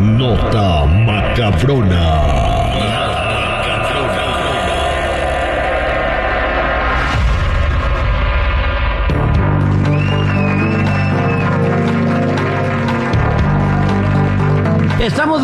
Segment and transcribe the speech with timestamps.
[0.00, 2.99] nota macabrona.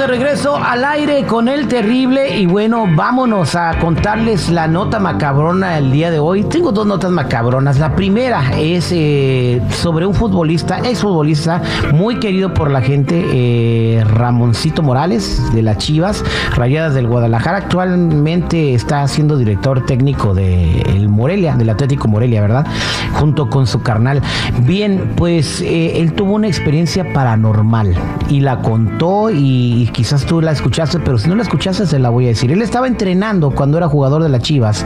[0.06, 5.78] De regreso al aire con el terrible y bueno, vámonos a contarles la nota macabrona
[5.78, 6.44] el día de hoy.
[6.44, 7.78] Tengo dos notas macabronas.
[7.78, 14.82] La primera es eh, sobre un futbolista, exfutbolista muy querido por la gente, eh, Ramoncito
[14.82, 17.58] Morales de las Chivas, Rayadas del Guadalajara.
[17.58, 22.66] Actualmente está siendo director técnico del Morelia, del Atlético Morelia, ¿verdad?
[23.14, 24.22] Junto con su carnal.
[24.62, 27.94] Bien, pues eh, él tuvo una experiencia paranormal
[28.28, 32.10] y la contó y quizás tú la escuchaste, pero si no la escuchaste se la
[32.10, 32.52] voy a decir.
[32.52, 34.84] Él estaba entrenando cuando era jugador de las Chivas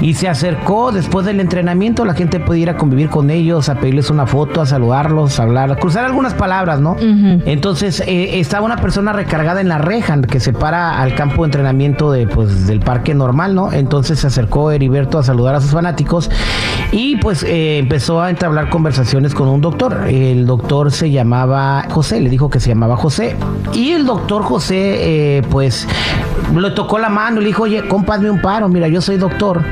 [0.00, 3.76] y se acercó después del entrenamiento, la gente puede ir a convivir con ellos, a
[3.76, 6.96] pedirles una foto, a saludarlos, a hablar, a cruzar algunas palabras, ¿no?
[6.98, 11.46] Entonces eh, estaba una persona recargada en la reja que se para al campo de
[11.46, 13.72] entrenamiento de, pues, del parque normal, ¿no?
[13.72, 16.30] Entonces se acercó Heriberto a saludar a sus fanáticos
[16.92, 20.06] y pues eh, empezó a entablar conversaciones con un doctor.
[20.08, 23.36] El doctor se llamaba José, le dijo que se llamaba José
[23.74, 25.86] y el doctor José, eh, pues,
[26.54, 29.62] le tocó la mano y le dijo, oye, compadme un paro, mira, yo soy doctor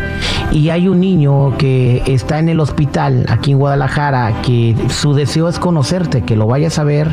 [0.52, 5.48] y hay un niño que está en el hospital aquí en Guadalajara que su deseo
[5.48, 7.08] es conocerte, que lo vayas a ver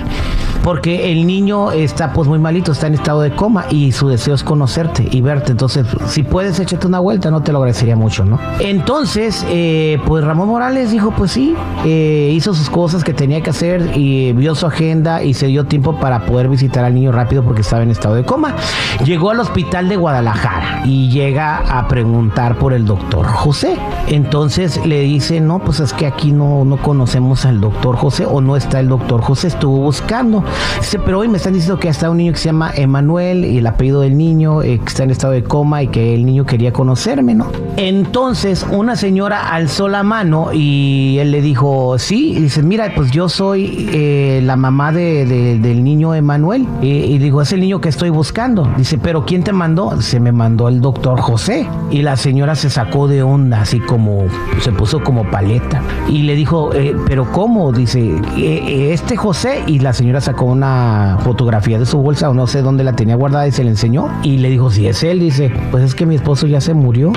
[0.64, 4.34] porque el niño está pues muy malito, está en estado de coma y su deseo
[4.34, 5.52] es conocerte y verte.
[5.52, 8.40] Entonces, si puedes echarte una vuelta, no te lo agradecería mucho, ¿no?
[8.59, 11.53] Entonces, eh, pues Ramón Morales dijo, pues sí,
[11.84, 15.66] eh, hizo sus cosas que tenía que hacer y vio su agenda y se dio
[15.66, 18.56] tiempo para poder visitar al niño rápido porque estaba en estado de coma.
[19.03, 23.78] Llegó al hospital de Guadalajara y llega a preguntar por el doctor José.
[24.08, 28.41] Entonces le dice, no, pues es que aquí no, no conocemos al doctor José o
[28.41, 30.44] no está el doctor José, estuvo buscando.
[30.80, 33.59] Dice, pero hoy me están diciendo que está un niño que se llama Emanuel y
[33.59, 36.46] el apellido del niño eh, que está en estado de coma y que el niño
[36.46, 37.47] quería conocerme, ¿no?
[37.78, 43.12] Entonces una señora alzó la mano y él le dijo, sí, y dice, mira, pues
[43.12, 45.25] yo soy eh, la mamá de,
[45.59, 46.68] del niño Emanuel.
[46.81, 48.68] Y, y digo, es el niño que estoy buscando.
[48.78, 50.02] Dice, pero ¿quién te mandó?
[50.02, 51.68] Se me mandó el doctor José.
[51.92, 54.26] Y la señora se sacó de onda, así como,
[54.62, 55.81] se puso como paleta.
[56.09, 57.72] Y le dijo, eh, pero ¿cómo?
[57.72, 59.64] Dice, este José.
[59.68, 63.16] Y la señora sacó una fotografía de su bolsa o no sé dónde la tenía
[63.16, 64.09] guardada y se le enseñó.
[64.24, 67.12] Y le dijo, si es él, dice, pues es que mi esposo ya se murió.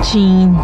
[0.00, 0.56] Chin.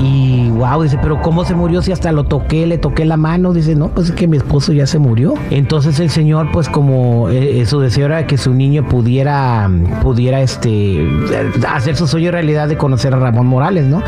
[0.00, 3.52] Y wow, dice, pero ¿cómo se murió si hasta lo toqué, le toqué la mano?
[3.52, 5.34] Dice, no, pues es que mi esposo ya se murió.
[5.50, 9.70] Entonces el señor, pues como eh, su deseo era que su niño pudiera,
[10.02, 11.04] pudiera este,
[11.68, 14.02] hacer su sueño realidad de conocer a Ramón Morales, ¿no?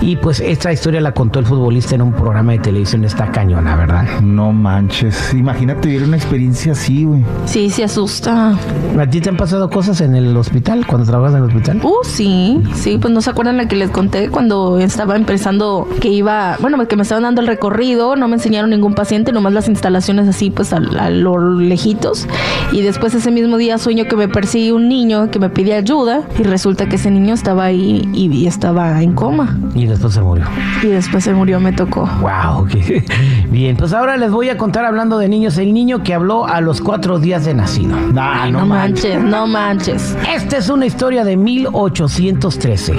[0.00, 3.76] Y pues esta historia la contó el futbolista en un programa de televisión, esta cañona,
[3.76, 4.20] ¿verdad?
[4.20, 5.34] No manches.
[5.34, 7.24] Imagínate vivir una experiencia así, güey.
[7.44, 8.56] Sí, se asusta.
[8.98, 11.80] ¿A ti te han pasado cosas en el hospital, cuando trabajas en el hospital?
[11.82, 12.62] Uh, sí.
[12.74, 16.86] Sí, pues no se acuerdan la que les conté cuando estaba empezando que iba, bueno,
[16.86, 20.50] que me estaban dando el recorrido, no me enseñaron ningún paciente, nomás las instalaciones así,
[20.50, 22.28] pues a, a lo lejitos.
[22.72, 26.20] Y después ese mismo día sueño que me persigue un niño que me pide ayuda
[26.38, 29.58] y resulta que ese niño estaba ahí y estaba en coma.
[29.74, 30.44] Y después se murió.
[30.82, 32.06] Y después se murió, me tocó.
[32.20, 32.66] Wow,
[33.50, 33.74] bien.
[33.78, 36.82] Pues ahora les voy a contar hablando de niños, el niño que habló a los
[36.82, 37.96] cuatro días de nacido.
[38.18, 40.14] Ay, no, manches, no manches.
[40.30, 42.94] Esta es una historia de 1813.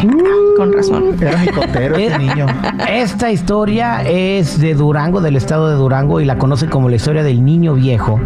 [0.58, 1.16] Con razón.
[1.22, 2.48] Era mi cotero ese niño.
[2.90, 7.22] Esta historia es de Durango, del estado de Durango, y la conocen como la historia
[7.22, 8.20] del niño viejo.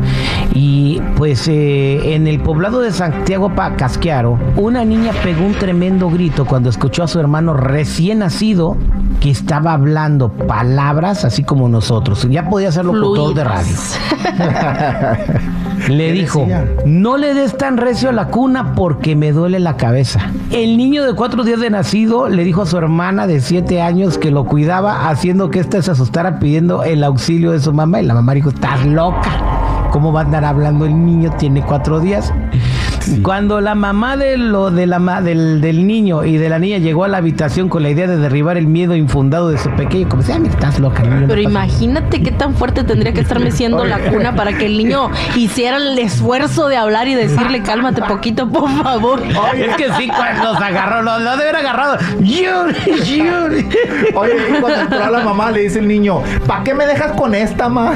[0.54, 3.54] Y pues eh, en el poblado de Santiago
[4.30, 8.78] Una niña pegó un tremendo grito cuando escuchó a su hermano recién nacido
[9.20, 12.28] que estaba hablando palabras así como nosotros.
[12.30, 13.76] Ya podía ser locutor de radio.
[15.90, 16.48] Le dijo,
[16.86, 20.20] no le des tan recio a la cuna porque me duele la cabeza.
[20.52, 24.20] El niño de cuatro días de nacido le dijo a su hermana de siete años
[24.20, 28.02] que lo cuidaba, haciendo que ésta se asustara pidiendo el auxilio de su mamá.
[28.02, 29.32] Y la mamá dijo, estás loca.
[29.92, 31.32] ¿Cómo va a andar hablando el niño?
[31.38, 32.32] Tiene cuatro días.
[33.24, 37.04] Cuando la mamá de lo, de la, del, del, niño y de la niña llegó
[37.04, 40.22] a la habitación con la idea de derribar el miedo infundado de su pequeño, como
[40.22, 41.04] decía, estás loca.
[41.04, 44.78] Niño, Pero imagínate qué tan fuerte tendría que estar meciendo la cuna para que el
[44.78, 49.22] niño hiciera el esfuerzo de hablar y decirle, cálmate poquito, por favor.
[49.56, 51.98] es que sí, cuando se agarró, lo, lo debe haber agarrado.
[54.16, 57.34] Oye, cuando entró a la mamá le dice el niño, ¿para qué me dejas con
[57.34, 57.94] esta, ma?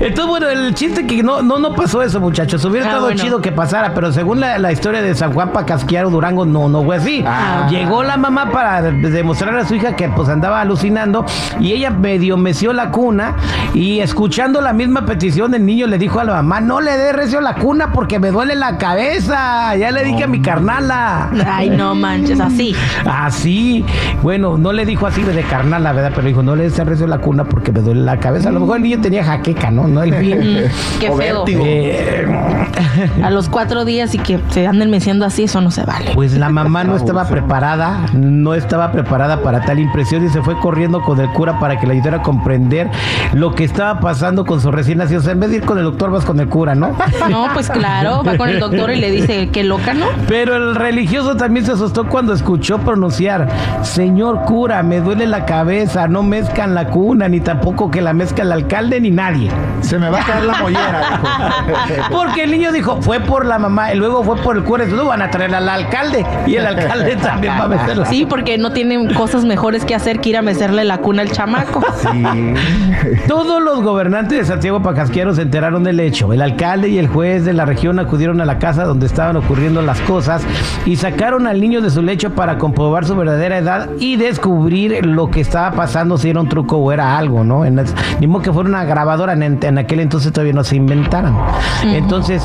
[0.00, 3.20] Entonces, bueno, el chiste que no, no, no pasó eso, muchachos hubiera Ah, estado bueno.
[3.22, 6.82] chido que pasara, pero según la, la historia de San Juan Pacasquiaro Durango, no, no
[6.84, 7.24] fue así.
[7.26, 7.66] Ah.
[7.70, 11.24] Llegó la mamá para de- demostrarle a su hija que pues andaba alucinando
[11.60, 13.34] y ella medio meció la cuna
[13.74, 17.12] y escuchando la misma petición del niño le dijo a la mamá, no le dé
[17.12, 19.74] recio la cuna porque me duele la cabeza.
[19.76, 21.30] Ya le dije a mi carnala.
[21.46, 22.74] Ay, no manches, así.
[23.04, 23.84] Así,
[24.22, 26.12] bueno, no le dijo así de carnala, ¿verdad?
[26.14, 28.48] Pero dijo, no le des recio la cuna porque me duele la cabeza.
[28.48, 29.86] A lo mejor el niño tenía jaqueca, ¿no?
[29.88, 30.38] No el bien.
[30.40, 31.44] Mm, qué feo.
[31.48, 32.26] Eh,
[33.22, 36.12] A los cuatro días y que se anden meciendo así, eso no se vale.
[36.14, 40.58] Pues la mamá no estaba preparada, no estaba preparada para tal impresión y se fue
[40.60, 42.90] corriendo con el cura para que le ayudara a comprender
[43.32, 45.20] lo que estaba pasando con su recién nacido.
[45.20, 46.96] O sea, en vez de ir con el doctor, vas con el cura, ¿no?
[47.28, 50.06] No, pues claro, va con el doctor y le dice, qué loca, ¿no?
[50.26, 53.48] Pero el religioso también se asustó cuando escuchó pronunciar,
[53.82, 58.42] Señor cura, me duele la cabeza, no mezcan la cuna, ni tampoco que la mezca
[58.42, 59.50] el alcalde ni nadie.
[59.82, 62.08] Se me va a caer la mollera, dijo.
[62.10, 64.92] Porque el niño dijo, fue por la mamá, y luego fue por el cura, y
[64.92, 68.06] van a traer al alcalde, y el alcalde también va a meterla.
[68.06, 71.30] Sí, porque no tienen cosas mejores que hacer que ir a mecerle la cuna al
[71.30, 71.82] chamaco.
[72.00, 72.08] Sí.
[73.28, 76.32] Todos los gobernantes de Santiago Pacasquiaro se enteraron del hecho.
[76.32, 79.82] El alcalde y el juez de la región acudieron a la casa donde estaban ocurriendo
[79.82, 80.42] las cosas
[80.86, 85.30] y sacaron al niño de su lecho para comprobar su verdadera edad y descubrir lo
[85.30, 87.64] que estaba pasando, si era un truco o era algo, ¿no?
[87.64, 90.76] En las- ni modo que fuera una grabadora, en, en aquel entonces todavía no se
[90.76, 91.36] inventaron.
[91.84, 92.37] Entonces,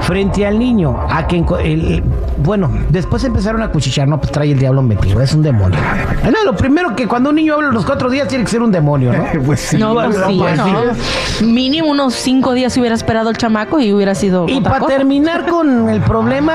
[0.00, 2.02] frente al niño, a quien, el-
[2.38, 5.78] bueno, después empezaron a cuchichear, no, pues trae el diablo metido, es un demonio.
[6.24, 8.70] No, lo primero que cuando un niño habla los cuatro días tiene que ser un
[8.72, 9.24] demonio, ¿no?
[9.44, 9.76] Pues sí.
[9.78, 11.46] No, pues sí, no.
[11.46, 15.46] Mínimo unos cinco días se hubiera esperado el chamaco y hubiera sido Y para terminar
[15.46, 16.54] con el problema,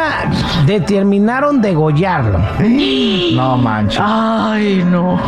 [0.65, 2.39] determinaron degollarlo.
[3.33, 3.99] No manches.
[4.03, 5.19] Ay, no.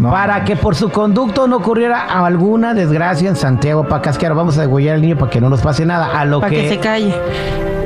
[0.00, 0.10] No.
[0.10, 4.34] Para que por su conducto no ocurriera alguna desgracia en Santiago Pacasquiaro.
[4.34, 6.18] Vamos a degollar al niño para que no nos pase nada.
[6.18, 6.62] A lo Para que...
[6.62, 7.03] que se calle.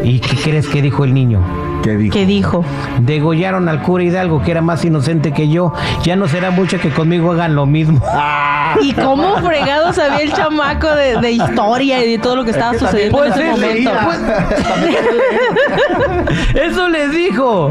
[0.05, 1.41] ¿Y qué crees que dijo el niño?
[1.82, 2.12] ¿Qué dijo?
[2.12, 2.65] ¿Qué dijo?
[3.00, 5.73] Degollaron al cura Hidalgo, que era más inocente que yo.
[6.03, 8.00] Ya no será mucho que conmigo hagan lo mismo.
[8.82, 12.73] ¿Y cómo fregado sabía el chamaco de, de historia y de todo lo que estaba
[12.75, 13.91] Es que también sucediendo en ese es- momento?
[14.05, 14.20] pues-.
[16.55, 17.71] Eso les dijo.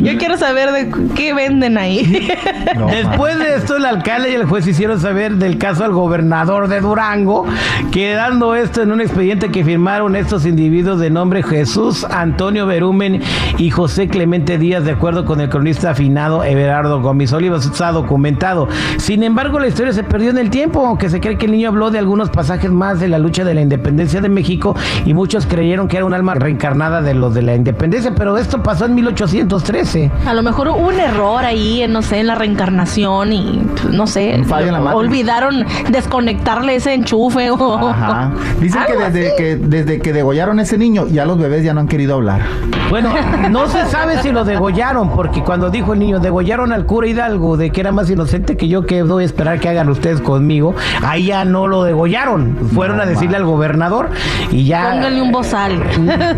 [0.00, 2.28] Yo quiero saber de qué venden ahí.
[2.76, 6.68] No, Después de esto, el alcalde y el juez hicieron saber del caso al gobernador
[6.68, 7.46] de Durango,
[7.90, 13.22] quedando esto en un expediente que firmaron estos individuos de nombre Jesús Antonio Berumen
[13.58, 17.66] y José Clemente Díaz, de acuerdo con el cronista afinado Everardo Gómez Olivas.
[17.66, 18.68] Está documentado.
[18.98, 21.68] Sin embargo, la historia se perdió en el tiempo, aunque se cree que el niño
[21.68, 25.46] habló de algunos pasajes más de la lucha de la independencia de México y muchos
[25.46, 28.94] creyeron que era un alma reencarnada de los de la independencia, pero esto pasó en
[28.94, 30.10] 1813.
[30.26, 33.92] A lo mejor hubo un error ahí, en, no sé, en la reencarnación y pues,
[33.94, 34.98] no sé, Un fallo en la Matrix.
[35.06, 38.30] olvidaron desconectarle ese enchufe o Ajá.
[38.60, 39.36] Dicen que desde, así.
[39.36, 42.42] que desde que degollaron a ese niño, ya los bebés ya no han querido hablar.
[42.90, 43.10] Bueno,
[43.50, 47.56] no se sabe si lo degollaron, porque cuando dijo el niño, degollaron al cura Hidalgo,
[47.56, 50.74] de que era más inocente que yo, que doy a esperar que hagan ustedes conmigo,
[51.02, 52.56] ahí ya no lo degollaron.
[52.74, 53.42] Fueron No, a decirle man.
[53.42, 54.10] al gobernador
[54.50, 54.90] y ya...
[54.92, 55.82] Pónganle un bozal.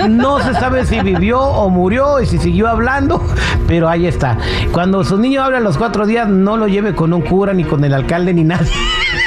[0.08, 3.22] No se sabe si vivió o murió y si siguió hablando,
[3.66, 4.36] pero ahí está.
[4.72, 7.64] Cuando su niño habla a los cuatro días, no lo lleve con un cura, ni
[7.64, 8.70] con el alcalde, ni nadie.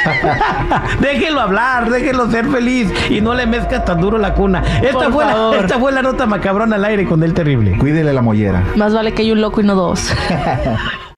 [1.02, 4.64] déjelo hablar, déjelo ser feliz y no le mezcas tan duro la cuna.
[4.82, 7.78] Esta, Por fue la, esta fue la nota macabrona al aire con el terrible.
[7.78, 8.64] Cuídele la mollera.
[8.76, 10.12] Más vale que hay un loco y no dos.